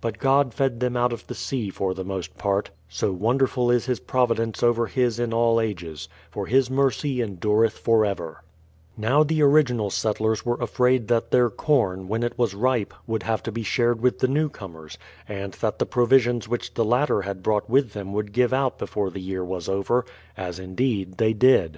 But 0.00 0.18
God 0.18 0.54
fed 0.54 0.80
them 0.80 0.96
out 0.96 1.12
of 1.12 1.26
the 1.26 1.34
sea 1.34 1.68
for 1.68 1.92
the 1.92 2.02
most 2.02 2.38
part, 2.38 2.70
so 2.88 3.12
wonderful 3.12 3.70
is 3.70 3.84
His 3.84 4.00
providence 4.00 4.62
over 4.62 4.86
His 4.86 5.18
in 5.20 5.30
all 5.34 5.58
figes; 5.58 6.08
for 6.30 6.46
His 6.46 6.70
mercy 6.70 7.20
endureth 7.20 7.74
for 7.76 8.06
ever, 8.06 8.42
THE 8.96 9.02
PL\T\IOUTH 9.06 9.08
SETTLEIVIENT 9.10 9.10
125 9.10 9.12
Now 9.12 9.24
the 9.24 9.42
original 9.42 9.90
settlers 9.90 10.46
were 10.46 10.64
afraid 10.64 11.08
that 11.08 11.30
their 11.30 11.50
corn, 11.50 12.08
when 12.08 12.24
rt 12.24 12.38
was 12.38 12.54
ripe, 12.54 12.94
would 13.06 13.24
have 13.24 13.42
to 13.42 13.52
be 13.52 13.62
shared 13.62 14.00
with 14.00 14.20
the 14.20 14.26
new 14.28 14.48
comers, 14.48 14.96
and 15.28 15.52
that 15.60 15.78
the 15.78 15.84
provisions 15.84 16.48
which 16.48 16.72
the 16.72 16.84
latter 16.86 17.20
had 17.20 17.42
brought 17.42 17.68
with 17.68 17.92
them 17.92 18.14
would 18.14 18.32
give 18.32 18.54
out 18.54 18.78
before 18.78 19.10
the 19.10 19.20
year 19.20 19.44
was 19.44 19.68
over,— 19.68 20.06
as 20.38 20.58
indeed 20.58 21.18
they 21.18 21.34
did. 21.34 21.76